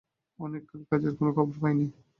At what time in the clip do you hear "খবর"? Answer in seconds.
1.35-1.55